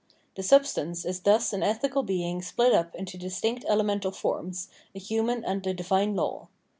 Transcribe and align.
Tlie 0.35 0.43
substance 0.43 1.05
is 1.05 1.19
thus 1.19 1.53
an 1.53 1.61
ethical 1.61 2.01
being 2.01 2.41
split 2.41 2.73
up 2.73 2.95
into 2.95 3.19
distinct 3.19 3.63
elemental 3.67 4.09
forms, 4.09 4.67
a 4.95 4.99
human 4.99 5.45
and 5.45 5.67
a 5.67 5.75
divine 5.75 6.15
law. 6.15 6.47